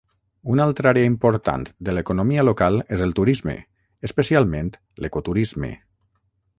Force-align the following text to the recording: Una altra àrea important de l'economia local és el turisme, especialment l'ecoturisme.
Una 0.53 0.63
altra 0.69 0.87
àrea 0.91 1.09
important 1.09 1.65
de 1.89 1.95
l'economia 1.97 2.47
local 2.51 2.79
és 2.99 3.05
el 3.09 3.15
turisme, 3.21 3.57
especialment 4.11 4.77
l'ecoturisme. 5.05 5.75